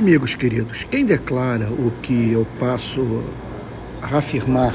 Amigos 0.00 0.34
queridos, 0.34 0.82
quem 0.84 1.04
declara 1.04 1.66
o 1.66 1.92
que 2.00 2.32
eu 2.32 2.46
passo 2.58 3.22
a 4.00 4.16
afirmar 4.16 4.74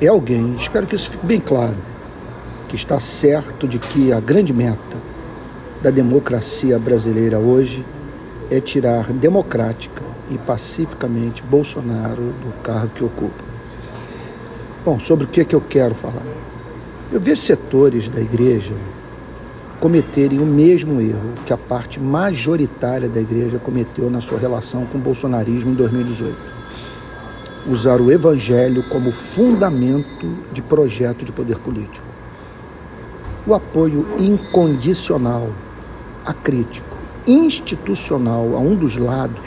é 0.00 0.06
alguém, 0.06 0.56
espero 0.56 0.86
que 0.86 0.96
isso 0.96 1.10
fique 1.10 1.26
bem 1.26 1.38
claro, 1.38 1.76
que 2.66 2.76
está 2.76 2.98
certo 2.98 3.68
de 3.68 3.78
que 3.78 4.10
a 4.10 4.20
grande 4.20 4.54
meta 4.54 4.96
da 5.82 5.90
democracia 5.90 6.78
brasileira 6.78 7.38
hoje 7.38 7.84
é 8.50 8.58
tirar 8.58 9.12
democrática 9.12 10.02
e 10.30 10.38
pacificamente 10.38 11.42
Bolsonaro 11.42 12.22
do 12.22 12.62
cargo 12.62 12.88
que 12.94 13.04
ocupa. 13.04 13.44
Bom, 14.82 14.98
sobre 14.98 15.26
o 15.26 15.28
que, 15.28 15.42
é 15.42 15.44
que 15.44 15.54
eu 15.54 15.60
quero 15.60 15.94
falar? 15.94 16.24
Eu 17.12 17.20
vejo 17.20 17.42
setores 17.42 18.08
da 18.08 18.22
igreja 18.22 18.72
cometerem 19.80 20.38
o 20.38 20.46
mesmo 20.46 21.00
erro 21.00 21.34
que 21.44 21.52
a 21.52 21.56
parte 21.56 22.00
majoritária 22.00 23.08
da 23.08 23.20
igreja 23.20 23.58
cometeu 23.58 24.10
na 24.10 24.20
sua 24.20 24.38
relação 24.38 24.86
com 24.86 24.98
o 24.98 25.00
bolsonarismo 25.00 25.72
em 25.72 25.74
2018. 25.74 26.36
Usar 27.66 28.00
o 28.00 28.10
evangelho 28.10 28.82
como 28.88 29.10
fundamento 29.10 30.26
de 30.52 30.62
projeto 30.62 31.24
de 31.24 31.32
poder 31.32 31.58
político. 31.58 32.06
O 33.46 33.54
apoio 33.54 34.06
incondicional, 34.18 35.50
acrítico, 36.24 36.96
institucional 37.26 38.54
a 38.54 38.58
um 38.58 38.74
dos 38.74 38.96
lados, 38.96 39.46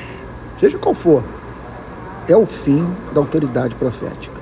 seja 0.59 0.77
qual 0.77 0.93
for, 0.93 1.23
é 2.27 2.35
o 2.35 2.45
fim 2.45 2.85
da 3.13 3.21
autoridade 3.21 3.75
profética. 3.75 4.36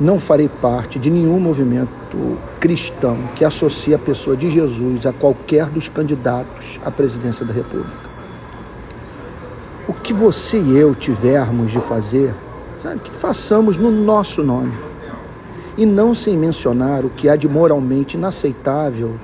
Não 0.00 0.20
farei 0.20 0.48
parte 0.48 0.96
de 0.96 1.10
nenhum 1.10 1.40
movimento 1.40 2.38
cristão 2.60 3.18
que 3.34 3.44
associe 3.44 3.92
a 3.92 3.98
pessoa 3.98 4.36
de 4.36 4.48
Jesus 4.48 5.04
a 5.04 5.12
qualquer 5.12 5.66
dos 5.66 5.88
candidatos 5.88 6.78
à 6.84 6.90
presidência 6.90 7.44
da 7.44 7.52
República. 7.52 8.08
O 9.88 9.92
que 9.92 10.12
você 10.12 10.60
e 10.60 10.78
eu 10.78 10.94
tivermos 10.94 11.72
de 11.72 11.80
fazer, 11.80 12.32
sabe, 12.80 13.00
que 13.00 13.16
façamos 13.16 13.76
no 13.76 13.90
nosso 13.90 14.44
nome. 14.44 14.72
E 15.76 15.84
não 15.84 16.14
sem 16.14 16.36
mencionar 16.36 17.04
o 17.04 17.10
que 17.10 17.28
há 17.28 17.34
de 17.34 17.48
moralmente 17.48 18.16
inaceitável 18.16 19.16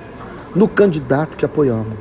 no 0.53 0.67
candidato 0.67 1.37
que 1.37 1.45
apoiamos. 1.45 1.99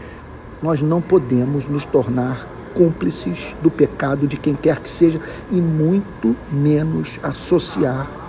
Nós 0.60 0.82
não 0.82 1.00
podemos 1.00 1.68
nos 1.68 1.84
tornar 1.84 2.48
cúmplices 2.74 3.54
do 3.62 3.70
pecado 3.70 4.26
de 4.26 4.36
quem 4.36 4.54
quer 4.56 4.80
que 4.80 4.88
seja 4.88 5.20
e 5.48 5.60
muito 5.60 6.34
menos 6.50 7.20
associar 7.22 8.23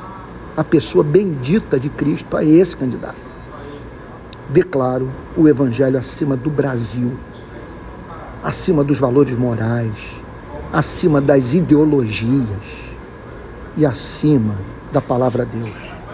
a 0.55 0.63
pessoa 0.63 1.03
bendita 1.03 1.79
de 1.79 1.89
Cristo 1.89 2.37
a 2.37 2.43
esse 2.43 2.75
candidato. 2.75 3.15
Declaro 4.49 5.09
o 5.35 5.47
Evangelho 5.47 5.97
acima 5.97 6.37
do 6.37 6.49
Brasil, 6.49 7.17
acima 8.43 8.83
dos 8.83 8.99
valores 8.99 9.37
morais, 9.37 9.93
acima 10.71 11.19
das 11.19 11.53
ideologias 11.53 12.85
e 13.75 13.85
acima 13.85 14.55
da 14.91 15.01
palavra 15.01 15.45
de 15.45 15.57
Deus. 15.57 16.04